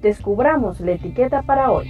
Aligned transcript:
descubramos 0.00 0.80
la 0.80 0.92
etiqueta 0.92 1.42
para 1.42 1.70
hoy. 1.70 1.88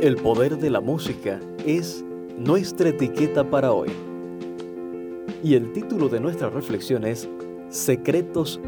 El 0.00 0.16
poder 0.16 0.58
de 0.58 0.70
la 0.70 0.80
música 0.80 1.40
es 1.66 2.04
nuestra 2.38 2.90
etiqueta 2.90 3.44
para 3.44 3.72
hoy. 3.72 3.90
Y 5.42 5.54
el 5.54 5.72
título 5.72 6.08
de 6.08 6.20
nuestra 6.20 6.50
reflexión 6.50 7.04
es 7.04 7.28
Secretos 7.68 8.60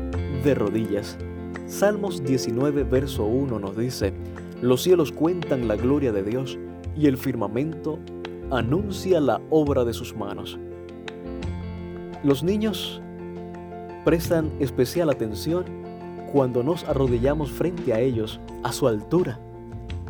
de 0.44 0.54
rodillas. 0.54 1.18
Salmos 1.66 2.22
19, 2.24 2.84
verso 2.84 3.24
1 3.24 3.58
nos 3.58 3.76
dice, 3.76 4.12
Los 4.60 4.82
cielos 4.82 5.12
cuentan 5.12 5.68
la 5.68 5.76
gloria 5.76 6.12
de 6.12 6.22
Dios 6.22 6.58
y 6.96 7.06
el 7.06 7.16
firmamento 7.16 7.98
anuncia 8.50 9.20
la 9.20 9.40
obra 9.50 9.84
de 9.84 9.92
sus 9.92 10.14
manos. 10.14 10.58
Los 12.22 12.42
niños 12.42 13.02
prestan 14.04 14.50
especial 14.60 15.10
atención 15.10 15.81
cuando 16.32 16.62
nos 16.62 16.84
arrodillamos 16.84 17.50
frente 17.50 17.92
a 17.92 18.00
ellos, 18.00 18.40
a 18.62 18.72
su 18.72 18.88
altura. 18.88 19.38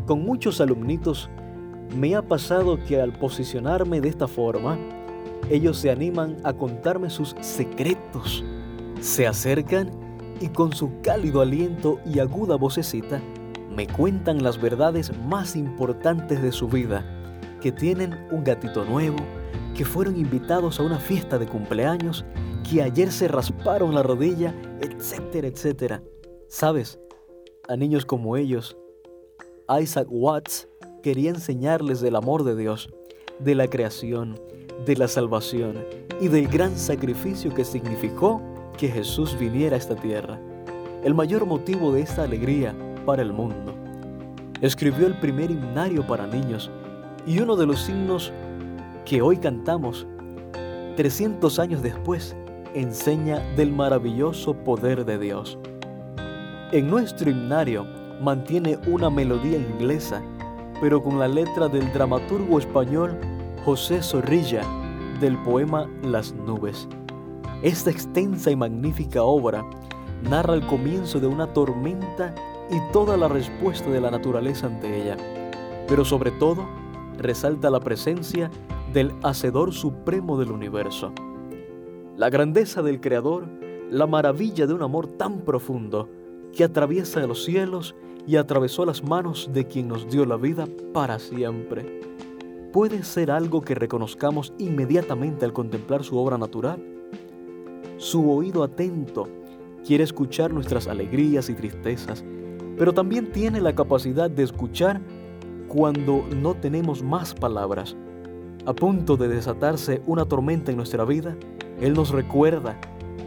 Con 0.07 0.25
muchos 0.25 0.61
alumnitos 0.61 1.29
me 1.97 2.15
ha 2.15 2.23
pasado 2.23 2.79
que 2.85 3.01
al 3.01 3.13
posicionarme 3.13 4.01
de 4.01 4.09
esta 4.09 4.29
forma, 4.29 4.79
ellos 5.51 5.79
se 5.79 5.91
animan 5.91 6.37
a 6.45 6.53
contarme 6.53 7.11
sus 7.11 7.35
secretos, 7.41 8.45
se 9.01 9.27
acercan 9.27 9.91
y 10.41 10.49
con 10.49 10.73
su 10.73 11.01
cálido 11.03 11.41
aliento 11.41 11.99
y 12.07 12.21
aguda 12.21 12.57
vocecita 12.57 13.21
me 13.75 13.87
cuentan 13.87 14.43
las 14.43 14.61
verdades 14.61 15.17
más 15.27 15.57
importantes 15.57 16.43
de 16.43 16.53
su 16.53 16.69
vida, 16.69 17.05
que 17.61 17.73
tienen 17.73 18.15
un 18.31 18.45
gatito 18.45 18.85
nuevo, 18.85 19.17
que 19.83 19.89
fueron 19.89 20.17
invitados 20.17 20.79
a 20.79 20.85
una 20.85 21.01
fiesta 21.01 21.41
de 21.41 21.49
cumpleaños, 21.49 22.25
que 22.71 22.83
ayer 22.83 23.11
se 23.11 23.27
rasparon 23.27 23.97
la 23.97 24.05
rodilla, 24.05 24.55
etcétera, 24.81 25.49
etcétera. 25.49 26.05
¿Sabes? 26.47 27.01
A 27.69 27.75
niños 27.75 28.07
como 28.07 28.37
ellos, 28.37 28.77
Isaac 29.69 30.07
Watts 30.09 30.69
quería 31.03 31.31
enseñarles 31.31 32.01
del 32.01 32.15
amor 32.15 32.45
de 32.45 32.55
Dios, 32.55 32.91
de 33.41 33.57
la 33.57 33.67
creación, 33.67 34.39
de 34.87 34.95
la 34.95 35.09
salvación 35.09 35.85
y 36.21 36.29
del 36.29 36.47
gran 36.47 36.79
sacrificio 36.79 37.53
que 37.53 37.65
significó 37.65 38.41
que 38.79 38.87
Jesús 38.87 39.37
viniera 39.37 39.75
a 39.75 39.81
esta 39.81 39.97
tierra, 39.97 40.39
el 41.03 41.13
mayor 41.13 41.45
motivo 41.45 41.91
de 41.91 42.03
esta 42.03 42.23
alegría 42.23 42.73
para 43.05 43.23
el 43.23 43.33
mundo. 43.33 43.75
Escribió 44.61 45.09
el 45.09 45.19
primer 45.19 45.51
himnario 45.51 46.07
para 46.07 46.29
niños 46.29 46.71
y 47.27 47.41
uno 47.41 47.57
de 47.57 47.67
los 47.67 47.81
signos 47.81 48.33
que 49.05 49.21
hoy 49.21 49.37
cantamos, 49.37 50.07
300 50.97 51.59
años 51.59 51.83
después, 51.83 52.37
enseña 52.75 53.41
del 53.57 53.73
maravilloso 53.73 54.55
poder 54.55 55.05
de 55.05 55.19
Dios. 55.19 55.59
En 56.73 56.89
nuestro 56.89 57.31
himnario 57.31 57.87
mantiene 58.21 58.79
una 58.87 59.11
melodía 59.11 59.59
inglesa, 59.59 60.23
pero 60.81 61.03
con 61.03 61.19
la 61.19 61.29
letra 61.29 61.69
del 61.69 61.93
dramaturgo 61.93 62.59
español 62.59 63.19
José 63.65 64.03
Zorrilla 64.03 64.63
del 65.21 65.37
poema 65.43 65.89
Las 66.03 66.33
nubes. 66.33 66.89
Esta 67.63 67.91
extensa 67.91 68.51
y 68.51 68.57
magnífica 68.57 69.23
obra 69.23 69.65
narra 70.23 70.55
el 70.55 70.67
comienzo 70.67 71.21
de 71.21 71.27
una 71.27 71.53
tormenta 71.53 72.35
y 72.71 72.93
toda 72.93 73.17
la 73.17 73.29
respuesta 73.29 73.91
de 73.91 74.01
la 74.01 74.11
naturaleza 74.11 74.67
ante 74.67 75.03
ella, 75.03 75.17
pero 75.89 76.05
sobre 76.05 76.31
todo 76.33 76.67
resalta 77.19 77.71
la 77.71 77.81
presencia 77.81 78.51
del 78.93 79.15
Hacedor 79.23 79.73
Supremo 79.73 80.39
del 80.39 80.53
universo. 80.53 81.13
La 82.17 82.29
grandeza 82.29 82.83
del 82.83 83.01
Creador, 83.01 83.49
la 83.91 84.07
maravilla 84.07 84.67
de 84.67 84.75
un 84.75 84.83
amor 84.83 85.07
tan 85.07 85.41
profundo 85.41 86.09
que 86.53 86.65
atraviesa 86.65 87.27
los 87.27 87.45
cielos 87.45 87.95
y 88.27 88.37
atravesó 88.37 88.85
las 88.85 89.03
manos 89.03 89.51
de 89.53 89.67
quien 89.67 89.89
nos 89.89 90.11
dio 90.11 90.27
la 90.27 90.37
vida 90.37 90.69
para 90.93 91.19
siempre. 91.19 92.01
¿Puede 92.73 93.03
ser 93.03 93.31
algo 93.31 93.63
que 93.63 93.75
reconozcamos 93.75 94.53
inmediatamente 94.59 95.45
al 95.45 95.53
contemplar 95.53 96.05
su 96.05 96.19
obra 96.19 96.37
natural? 96.37 96.83
Su 97.97 98.31
oído 98.31 98.63
atento 98.63 99.27
quiere 99.87 100.05
escuchar 100.05 100.53
nuestras 100.53 100.87
alegrías 100.87 101.49
y 101.49 101.55
tristezas, 101.55 102.25
pero 102.77 102.93
también 102.93 103.33
tiene 103.33 103.61
la 103.61 103.75
capacidad 103.75 104.31
de 104.31 104.43
escuchar 104.43 105.01
cuando 105.69 106.25
no 106.37 106.55
tenemos 106.55 107.03
más 107.03 107.35
palabras. 107.35 107.97
A 108.65 108.73
punto 108.73 109.17
de 109.17 109.27
desatarse 109.27 110.03
una 110.07 110.25
tormenta 110.25 110.71
en 110.71 110.77
nuestra 110.77 111.05
vida, 111.05 111.37
Él 111.81 111.95
nos 111.95 112.11
recuerda 112.11 112.79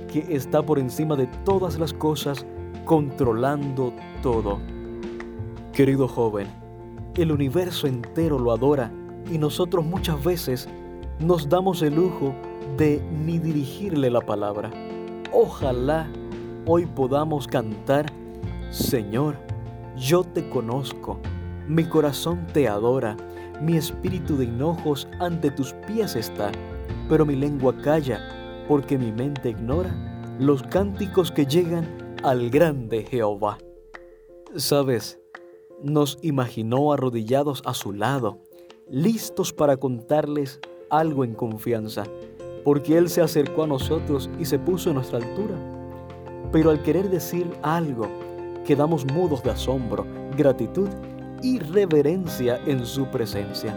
que 0.07 0.25
está 0.29 0.66
por 0.66 0.79
encima 0.79 1.18
de 1.18 1.28
todas 1.44 1.78
las 1.78 1.91
cosas, 1.91 2.46
controlando 2.85 3.91
todo. 4.22 4.59
Querido 5.73 6.07
joven, 6.07 6.47
el 7.16 7.34
universo 7.34 7.85
entero 7.85 8.40
lo 8.40 8.53
adora 8.53 8.94
y 9.29 9.38
nosotros 9.38 9.84
muchas 9.84 10.23
veces 10.23 10.69
nos 11.19 11.50
damos 11.50 11.81
el 11.81 11.96
lujo 11.96 12.34
de 12.78 13.02
ni 13.25 13.38
dirigirle 13.38 14.09
la 14.09 14.22
palabra. 14.22 14.72
Ojalá 15.34 16.07
hoy 16.66 16.85
podamos 16.85 17.46
cantar, 17.46 18.06
Señor, 18.69 19.35
yo 19.97 20.23
te 20.23 20.47
conozco, 20.47 21.19
mi 21.67 21.84
corazón 21.84 22.47
te 22.53 22.69
adora, 22.69 23.17
mi 23.62 23.78
espíritu 23.78 24.38
de 24.38 24.46
hinojos 24.46 25.08
ante 25.20 25.52
tus 25.52 25.74
pies 25.88 26.16
está, 26.16 26.52
pero 27.10 27.26
mi 27.26 27.36
lengua 27.36 27.76
calla, 27.82 28.66
porque 28.68 28.98
mi 28.98 29.12
mente 29.12 29.50
ignora 29.50 29.94
los 30.40 30.64
cánticos 30.64 31.32
que 31.32 31.46
llegan 31.46 32.18
al 32.24 32.50
grande 32.50 33.04
Jehová. 33.04 33.58
Sabes, 34.56 35.20
nos 35.84 36.18
imaginó 36.22 36.92
arrodillados 36.92 37.62
a 37.66 37.74
su 37.74 37.94
lado, 37.94 38.40
listos 38.90 39.54
para 39.54 39.78
contarles 39.78 40.60
algo 40.90 41.24
en 41.24 41.34
confianza 41.34 42.04
porque 42.66 42.98
Él 42.98 43.10
se 43.10 43.22
acercó 43.22 43.64
a 43.64 43.68
nosotros 43.68 44.28
y 44.40 44.46
se 44.46 44.58
puso 44.58 44.90
en 44.90 44.96
nuestra 44.96 45.20
altura. 45.20 45.56
Pero 46.52 46.72
al 46.72 46.82
querer 46.82 47.10
decir 47.10 47.48
algo, 47.62 48.08
quedamos 48.66 49.06
mudos 49.06 49.44
de 49.44 49.52
asombro, 49.52 50.04
gratitud 50.36 50.90
y 51.41 51.59
reverencia 51.59 52.59
en 52.66 52.85
su 52.85 53.07
presencia. 53.07 53.75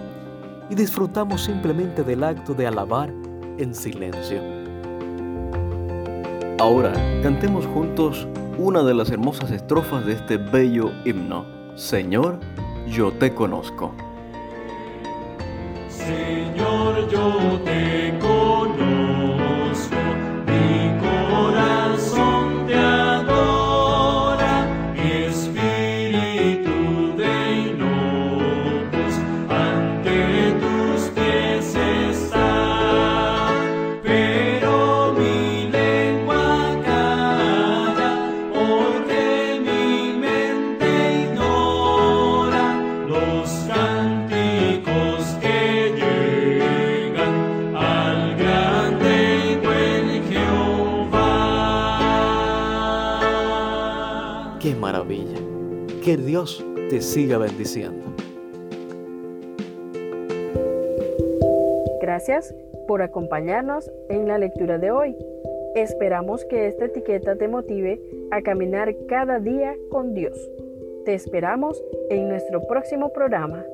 Y 0.70 0.74
disfrutamos 0.74 1.44
simplemente 1.44 2.02
del 2.02 2.24
acto 2.24 2.54
de 2.54 2.66
alabar 2.66 3.12
en 3.58 3.74
silencio. 3.74 4.40
Ahora, 6.58 6.92
cantemos 7.22 7.66
juntos 7.66 8.26
una 8.58 8.82
de 8.82 8.92
las 8.92 9.10
hermosas 9.10 9.50
estrofas 9.50 10.04
de 10.04 10.14
este 10.14 10.36
bello 10.36 10.90
himno. 11.04 11.44
Señor, 11.76 12.40
yo 12.88 13.12
te 13.12 13.32
conozco. 13.32 13.94
Señor, 15.88 17.08
yo 17.08 17.60
te 17.64 17.68
conozco. 17.68 18.07
Maravilla. 54.80 55.38
Que 56.04 56.16
Dios 56.16 56.64
te 56.90 57.00
siga 57.00 57.38
bendiciendo. 57.38 58.04
Gracias 62.00 62.54
por 62.86 63.02
acompañarnos 63.02 63.90
en 64.08 64.26
la 64.26 64.38
lectura 64.38 64.78
de 64.78 64.90
hoy. 64.90 65.16
Esperamos 65.74 66.44
que 66.46 66.66
esta 66.66 66.86
etiqueta 66.86 67.36
te 67.36 67.46
motive 67.46 68.00
a 68.30 68.42
caminar 68.42 68.94
cada 69.08 69.38
día 69.38 69.76
con 69.90 70.14
Dios. 70.14 70.36
Te 71.04 71.14
esperamos 71.14 71.82
en 72.10 72.28
nuestro 72.28 72.66
próximo 72.66 73.10
programa. 73.12 73.64